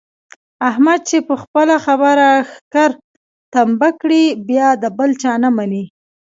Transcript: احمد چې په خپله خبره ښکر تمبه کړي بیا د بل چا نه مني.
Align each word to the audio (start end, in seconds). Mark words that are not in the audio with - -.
احمد 0.69 0.99
چې 1.09 1.17
په 1.27 1.35
خپله 1.41 1.75
خبره 1.85 2.27
ښکر 2.51 2.89
تمبه 3.53 3.89
کړي 4.01 4.23
بیا 4.49 4.69
د 4.83 4.85
بل 4.97 5.11
چا 5.21 5.33
نه 5.43 5.49
مني. 5.57 5.83